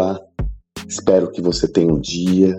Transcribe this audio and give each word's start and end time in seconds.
Olá, 0.00 0.18
espero 0.88 1.30
que 1.30 1.42
você 1.42 1.68
tenha 1.68 1.92
um 1.92 2.00
dia 2.00 2.58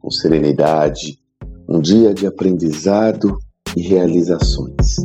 com 0.00 0.10
serenidade, 0.10 1.20
um 1.68 1.80
dia 1.80 2.12
de 2.12 2.26
aprendizado 2.26 3.38
e 3.76 3.80
realizações. 3.80 4.96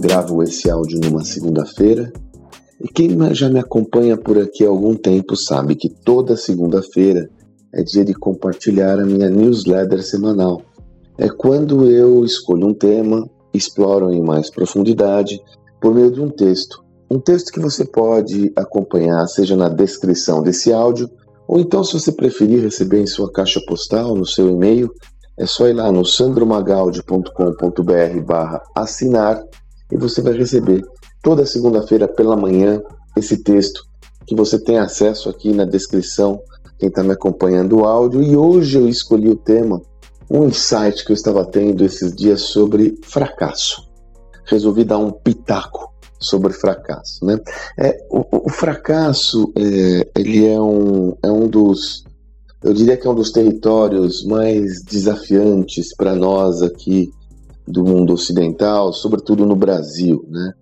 Gravo 0.00 0.42
esse 0.42 0.68
áudio 0.68 0.98
numa 1.04 1.24
segunda-feira 1.24 2.12
e 2.80 2.88
quem 2.88 3.16
já 3.32 3.48
me 3.48 3.60
acompanha 3.60 4.16
por 4.16 4.36
aqui 4.40 4.64
há 4.64 4.68
algum 4.68 4.96
tempo 4.96 5.36
sabe 5.36 5.76
que 5.76 5.88
toda 5.88 6.36
segunda-feira 6.36 7.30
é 7.72 7.84
dia 7.84 8.04
de 8.04 8.12
compartilhar 8.12 8.98
a 8.98 9.06
minha 9.06 9.30
newsletter 9.30 10.02
semanal. 10.02 10.62
É 11.16 11.28
quando 11.28 11.88
eu 11.88 12.24
escolho 12.24 12.66
um 12.66 12.74
tema, 12.74 13.24
exploro 13.54 14.12
em 14.12 14.20
mais 14.20 14.50
profundidade 14.50 15.40
por 15.80 15.94
meio 15.94 16.10
de 16.10 16.20
um 16.20 16.28
texto 16.28 16.84
um 17.10 17.20
texto 17.20 17.52
que 17.52 17.60
você 17.60 17.84
pode 17.84 18.50
acompanhar, 18.56 19.28
seja 19.28 19.54
na 19.56 19.68
descrição 19.68 20.42
desse 20.42 20.72
áudio, 20.72 21.08
ou 21.46 21.60
então, 21.60 21.84
se 21.84 21.92
você 21.92 22.10
preferir 22.10 22.62
receber 22.62 23.00
em 23.00 23.06
sua 23.06 23.30
caixa 23.30 23.60
postal, 23.66 24.16
no 24.16 24.26
seu 24.26 24.50
e-mail, 24.50 24.90
é 25.38 25.46
só 25.46 25.68
ir 25.68 25.74
lá 25.74 25.92
no 25.92 26.04
sandromagaldi.com.br 26.04 28.20
barra 28.26 28.60
assinar 28.74 29.40
e 29.92 29.96
você 29.96 30.20
vai 30.20 30.32
receber 30.32 30.82
toda 31.22 31.46
segunda-feira 31.46 32.08
pela 32.08 32.34
manhã 32.36 32.82
esse 33.16 33.40
texto 33.42 33.86
que 34.26 34.34
você 34.34 34.58
tem 34.58 34.78
acesso 34.78 35.28
aqui 35.28 35.52
na 35.52 35.64
descrição, 35.64 36.40
quem 36.78 36.88
está 36.88 37.04
me 37.04 37.12
acompanhando 37.12 37.78
o 37.78 37.84
áudio. 37.84 38.22
E 38.22 38.36
hoje 38.36 38.78
eu 38.78 38.88
escolhi 38.88 39.28
o 39.28 39.36
tema, 39.36 39.80
um 40.28 40.46
insight 40.46 41.04
que 41.04 41.12
eu 41.12 41.14
estava 41.14 41.44
tendo 41.44 41.84
esses 41.84 42.12
dias 42.12 42.40
sobre 42.40 42.98
fracasso. 43.04 43.86
Resolvi 44.46 44.82
dar 44.84 44.98
um 44.98 45.12
pitaco 45.12 45.94
sobre 46.18 46.52
fracasso. 46.52 47.24
Né? 47.24 47.38
É, 47.78 47.96
o, 48.10 48.46
o 48.46 48.50
fracasso 48.50 49.52
é, 49.56 50.08
ele 50.16 50.46
é 50.46 50.60
um, 50.60 51.16
é 51.22 51.30
um 51.30 51.48
dos, 51.48 52.04
eu 52.62 52.72
diria 52.72 52.96
que 52.96 53.06
é 53.06 53.10
um 53.10 53.14
dos 53.14 53.30
territórios 53.30 54.24
mais 54.24 54.82
desafiantes 54.84 55.94
para 55.94 56.14
nós 56.14 56.62
aqui 56.62 57.10
do 57.66 57.84
mundo 57.84 58.12
ocidental, 58.12 58.92
sobretudo 58.92 59.44
no 59.44 59.56
Brasil. 59.56 60.24
Né? 60.28 60.52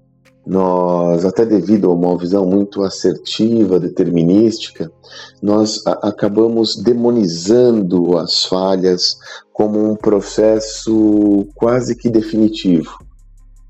Nós, 0.47 1.25
até 1.25 1.45
devido 1.47 1.91
a 1.91 1.95
uma 1.95 2.19
visão 2.19 2.45
muito 2.47 2.83
assertiva, 2.83 3.81
determinística, 3.81 4.91
nós 5.43 5.83
acabamos 5.87 6.77
demonizando 6.77 8.19
as 8.19 8.45
falhas 8.45 9.17
como 9.53 9.91
um 9.91 9.97
processo 9.97 11.47
quase 11.55 11.95
que 11.95 12.11
definitivo 12.11 13.04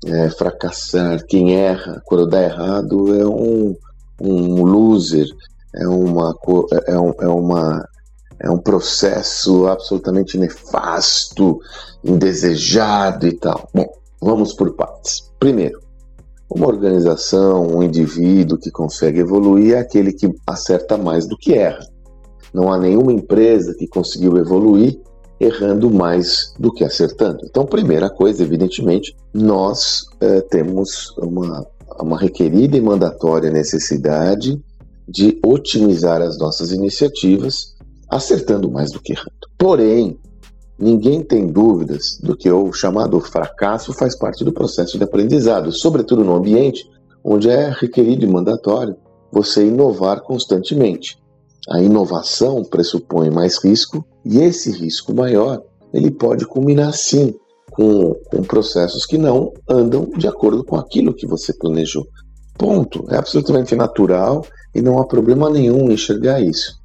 é, 0.05 0.29
fracassar, 0.29 1.25
quem 1.25 1.55
erra, 1.55 2.01
quando 2.05 2.27
dá 2.27 2.43
errado, 2.43 3.15
é 3.19 3.25
um, 3.25 3.75
um 4.21 4.63
loser, 4.63 5.27
é, 5.75 5.87
uma, 5.87 6.35
é, 6.87 6.99
um, 6.99 7.13
é, 7.19 7.27
uma, 7.27 7.89
é 8.39 8.49
um 8.49 8.57
processo 8.57 9.67
absolutamente 9.67 10.37
nefasto, 10.37 11.59
indesejado 12.03 13.27
e 13.27 13.33
tal. 13.33 13.67
Bom, 13.73 13.87
vamos 14.21 14.53
por 14.53 14.75
partes. 14.75 15.31
Primeiro, 15.39 15.79
uma 16.49 16.67
organização, 16.67 17.67
um 17.67 17.81
indivíduo 17.81 18.59
que 18.59 18.69
consegue 18.69 19.19
evoluir 19.19 19.73
é 19.73 19.79
aquele 19.79 20.13
que 20.13 20.31
acerta 20.45 20.97
mais 20.97 21.27
do 21.27 21.35
que 21.35 21.53
erra. 21.55 21.85
Não 22.53 22.71
há 22.71 22.77
nenhuma 22.77 23.11
empresa 23.11 23.75
que 23.77 23.87
conseguiu 23.87 24.37
evoluir 24.37 24.97
errando 25.39 25.89
mais 25.89 26.53
do 26.59 26.71
que 26.71 26.83
acertando. 26.83 27.39
Então, 27.43 27.65
primeira 27.65 28.09
coisa, 28.09 28.43
evidentemente, 28.43 29.15
nós 29.33 30.05
é, 30.21 30.41
temos 30.41 31.13
uma, 31.17 31.65
uma 31.99 32.17
requerida 32.17 32.77
e 32.77 32.81
mandatória 32.81 33.51
necessidade 33.51 34.59
de 35.07 35.39
otimizar 35.45 36.21
as 36.21 36.37
nossas 36.37 36.71
iniciativas, 36.71 37.75
acertando 38.09 38.71
mais 38.71 38.91
do 38.91 38.99
que 38.99 39.13
errando. 39.13 39.31
Porém, 39.57 40.17
ninguém 40.79 41.21
tem 41.21 41.47
dúvidas 41.47 42.17
do 42.21 42.35
que 42.35 42.49
o 42.49 42.71
chamado 42.73 43.19
fracasso 43.19 43.93
faz 43.93 44.17
parte 44.17 44.43
do 44.43 44.53
processo 44.53 44.97
de 44.97 45.03
aprendizado, 45.03 45.71
sobretudo 45.71 46.23
no 46.23 46.35
ambiente 46.35 46.89
onde 47.23 47.49
é 47.49 47.69
requerido 47.69 48.23
e 48.23 48.27
mandatório 48.27 48.95
você 49.31 49.67
inovar 49.67 50.21
constantemente. 50.21 51.17
A 51.67 51.81
inovação 51.81 52.63
pressupõe 52.63 53.31
mais 53.31 53.57
risco 53.63 54.05
e 54.23 54.37
esse 54.39 54.71
risco 54.71 55.15
maior 55.15 55.63
ele 55.91 56.11
pode 56.11 56.45
culminar 56.45 56.93
sim 56.93 57.33
com, 57.71 58.13
com 58.29 58.43
processos 58.43 59.03
que 59.05 59.17
não 59.17 59.51
andam 59.67 60.07
de 60.15 60.27
acordo 60.27 60.63
com 60.63 60.75
aquilo 60.75 61.13
que 61.13 61.25
você 61.25 61.51
planejou. 61.53 62.05
Ponto. 62.55 63.05
É 63.09 63.17
absolutamente 63.17 63.75
natural 63.75 64.45
e 64.75 64.81
não 64.81 64.99
há 64.99 65.07
problema 65.07 65.49
nenhum 65.49 65.91
enxergar 65.91 66.39
isso. 66.39 66.79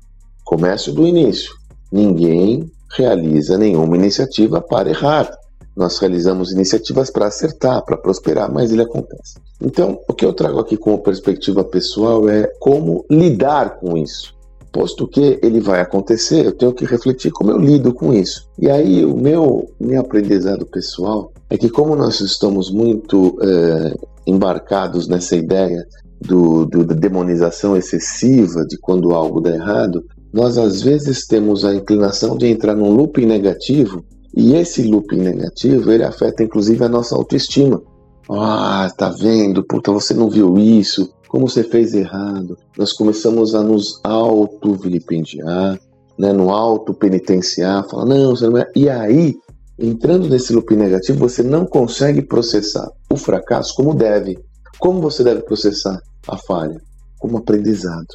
Comércio 0.44 0.94
do 0.94 1.06
início. 1.06 1.52
Ninguém 1.92 2.70
realiza 2.97 3.58
nenhuma 3.58 3.97
iniciativa 3.97 4.62
para 4.62 4.88
errar. 4.88 5.30
Nós 5.76 5.98
realizamos 5.98 6.52
iniciativas 6.52 7.10
para 7.10 7.26
acertar, 7.26 7.84
para 7.84 7.98
prosperar, 7.98 8.50
mas 8.50 8.72
ele 8.72 8.82
acontece. 8.82 9.38
Então, 9.60 10.00
o 10.08 10.14
que 10.14 10.24
eu 10.24 10.32
trago 10.32 10.58
aqui 10.58 10.76
como 10.76 11.02
perspectiva 11.02 11.62
pessoal 11.62 12.28
é 12.28 12.50
como 12.58 13.04
lidar 13.10 13.78
com 13.78 13.97
isso 13.97 14.40
posto 14.72 15.06
que 15.08 15.38
ele 15.42 15.60
vai 15.60 15.81
acontecer, 15.81 16.47
eu 16.47 16.53
tenho 16.53 16.72
que 16.72 16.84
refletir 16.84 17.31
como 17.31 17.50
eu 17.50 17.58
lido 17.58 17.92
com 17.92 18.12
isso. 18.12 18.48
E 18.58 18.69
aí 18.70 19.04
o 19.04 19.16
meu, 19.16 19.70
meu 19.81 20.00
aprendizado 20.00 20.66
pessoal 20.66 21.32
é 21.48 21.56
que 21.56 21.69
como 21.69 21.97
nós 21.97 22.20
estamos 22.20 22.70
muito 22.70 23.36
é, 23.42 23.94
embarcados 24.26 25.09
nessa 25.09 25.36
ideia 25.36 25.84
do, 26.20 26.66
do, 26.66 26.84
da 26.84 26.94
demonização 26.94 27.76
excessiva 27.76 28.64
de 28.66 28.78
quando 28.78 29.12
algo 29.12 29.41
dá 29.41 29.50
errado, 29.50 30.04
nós 30.32 30.59
às 30.59 30.82
vezes 30.82 31.26
temos 31.26 31.64
a 31.64 31.75
inclinação 31.75 32.36
de 32.36 32.47
entrar 32.47 32.75
num 32.75 32.91
looping 32.91 33.26
negativo 33.26 34.04
e 34.36 34.54
esse 34.54 34.82
looping 34.82 35.20
negativo 35.20 35.91
ele 35.91 36.04
afeta 36.04 36.42
inclusive 36.42 36.84
a 36.84 36.88
nossa 36.88 37.16
autoestima. 37.16 37.82
Ah, 38.30 38.88
tá 38.97 39.10
vendo? 39.10 39.64
Puta, 39.64 39.91
você 39.91 40.14
não 40.14 40.30
viu 40.30 40.56
isso 40.56 41.10
como 41.30 41.48
você 41.48 41.62
fez 41.62 41.94
errado. 41.94 42.58
Nós 42.76 42.92
começamos 42.92 43.54
a 43.54 43.62
nos 43.62 44.00
auto-vilipendiar, 44.02 45.78
né, 46.18 46.32
no 46.32 46.50
auto-penitenciar, 46.50 47.88
falar, 47.88 48.04
não, 48.04 48.34
você 48.34 48.48
não 48.48 48.58
é. 48.58 48.68
E 48.74 48.91
aí, 48.91 49.36
entrando 49.78 50.28
nesse 50.28 50.52
loop 50.52 50.74
negativo, 50.74 51.20
você 51.20 51.42
não 51.42 51.64
consegue 51.64 52.20
processar 52.20 52.91
o 53.08 53.16
fracasso 53.16 53.74
como 53.76 53.94
deve. 53.94 54.38
Como 54.80 55.00
você 55.00 55.22
deve 55.22 55.42
processar 55.42 56.02
a 56.26 56.36
falha? 56.36 56.80
Como 57.18 57.38
aprendizado. 57.38 58.08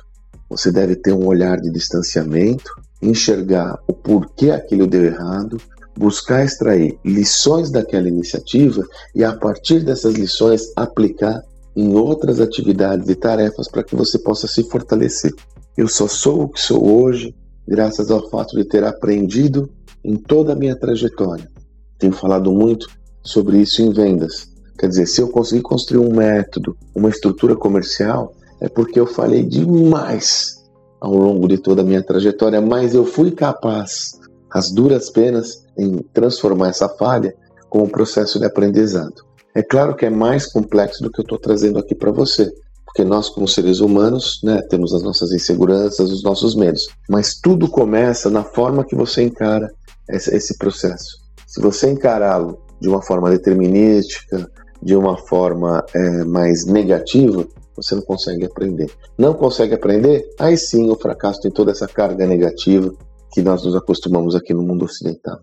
Você 0.49 0.69
deve 0.69 0.97
ter 0.97 1.13
um 1.13 1.25
olhar 1.25 1.57
de 1.57 1.71
distanciamento, 1.71 2.69
enxergar 3.01 3.79
o 3.87 3.93
porquê 3.93 4.51
aquilo 4.51 4.87
deu 4.87 5.05
errado, 5.05 5.57
buscar 5.97 6.43
extrair 6.43 6.99
lições 7.05 7.71
daquela 7.71 8.09
iniciativa 8.09 8.85
e, 9.15 9.23
a 9.23 9.33
partir 9.33 9.85
dessas 9.85 10.15
lições, 10.15 10.63
aplicar 10.75 11.41
em 11.75 11.93
outras 11.95 12.39
atividades 12.39 13.09
e 13.09 13.15
tarefas 13.15 13.67
para 13.67 13.83
que 13.83 13.95
você 13.95 14.17
possa 14.17 14.47
se 14.47 14.63
fortalecer. 14.63 15.33
Eu 15.77 15.87
só 15.87 16.07
sou 16.07 16.43
o 16.43 16.49
que 16.49 16.61
sou 16.61 17.03
hoje 17.03 17.35
graças 17.67 18.11
ao 18.11 18.29
fato 18.29 18.55
de 18.55 18.63
ter 18.63 18.83
aprendido 18.83 19.69
em 20.03 20.15
toda 20.15 20.53
a 20.53 20.55
minha 20.55 20.75
trajetória. 20.75 21.49
Tenho 21.97 22.13
falado 22.13 22.51
muito 22.51 22.87
sobre 23.23 23.57
isso 23.59 23.81
em 23.81 23.91
vendas. 23.91 24.47
Quer 24.77 24.87
dizer, 24.87 25.07
se 25.07 25.21
eu 25.21 25.29
conseguir 25.29 25.61
construir 25.61 25.99
um 25.99 26.13
método, 26.13 26.77
uma 26.93 27.09
estrutura 27.09 27.55
comercial, 27.55 28.33
é 28.61 28.69
porque 28.69 28.99
eu 28.99 29.07
falei 29.07 29.43
demais 29.43 30.55
ao 30.99 31.13
longo 31.13 31.47
de 31.47 31.57
toda 31.57 31.81
a 31.81 31.85
minha 31.85 32.03
trajetória, 32.03 32.61
mas 32.61 32.93
eu 32.93 33.05
fui 33.05 33.31
capaz, 33.31 34.19
às 34.51 34.71
duras 34.71 35.09
penas, 35.09 35.65
em 35.77 35.97
transformar 36.13 36.69
essa 36.69 36.87
falha 36.87 37.35
como 37.69 37.85
um 37.85 37.89
processo 37.89 38.39
de 38.39 38.45
aprendizado. 38.45 39.25
É 39.55 39.63
claro 39.63 39.95
que 39.95 40.05
é 40.05 40.09
mais 40.09 40.45
complexo 40.45 41.01
do 41.01 41.09
que 41.09 41.21
eu 41.21 41.23
estou 41.23 41.39
trazendo 41.39 41.79
aqui 41.79 41.95
para 41.95 42.11
você, 42.11 42.51
porque 42.85 43.05
nós, 43.05 43.29
como 43.29 43.47
seres 43.47 43.79
humanos, 43.79 44.41
né, 44.43 44.61
temos 44.69 44.93
as 44.93 45.01
nossas 45.01 45.31
inseguranças, 45.31 46.11
os 46.11 46.23
nossos 46.23 46.55
medos. 46.55 46.87
Mas 47.09 47.39
tudo 47.39 47.69
começa 47.69 48.29
na 48.29 48.43
forma 48.43 48.83
que 48.83 48.95
você 48.95 49.23
encara 49.23 49.71
esse, 50.09 50.57
processo. 50.57 51.17
Se 51.47 51.61
você 51.61 51.89
encará-lo 51.89 52.59
de 52.81 52.89
uma 52.89 53.01
forma 53.01 53.29
determinística, 53.29 54.49
de 54.81 54.95
uma 54.95 55.17
forma 55.17 55.83
é, 55.93 56.23
mais 56.25 56.65
negativa, 56.65 57.47
você 57.75 57.95
não 57.95 58.01
consegue 58.01 58.45
aprender. 58.45 58.91
Não 59.17 59.33
consegue 59.33 59.73
aprender? 59.73 60.25
Aí 60.37 60.57
sim 60.57 60.89
o 60.89 60.95
fracasso 60.95 61.41
tem 61.41 61.51
toda 61.51 61.71
essa 61.71 61.87
carga 61.87 62.27
negativa 62.27 62.93
que 63.31 63.41
nós 63.41 63.63
nos 63.63 63.75
acostumamos 63.75 64.35
aqui 64.35 64.53
no 64.53 64.61
mundo 64.61 64.85
ocidental. 64.85 65.39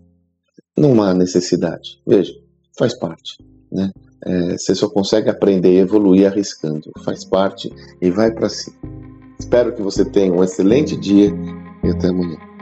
Não 0.77 1.01
há 1.01 1.13
necessidade. 1.13 1.99
Veja, 2.05 2.33
faz 2.77 2.97
parte. 2.97 3.37
Né? 3.71 3.91
É, 4.25 4.57
você 4.57 4.73
só 4.73 4.89
consegue 4.89 5.29
aprender 5.29 5.73
e 5.73 5.79
evoluir 5.79 6.27
arriscando. 6.27 6.91
Faz 7.03 7.25
parte 7.25 7.71
e 8.01 8.09
vai 8.09 8.31
para 8.31 8.49
cima. 8.49 8.77
Espero 9.39 9.73
que 9.73 9.81
você 9.81 10.05
tenha 10.05 10.33
um 10.33 10.43
excelente 10.43 10.95
dia 10.95 11.31
e 11.83 11.89
até 11.89 12.07
amanhã. 12.07 12.52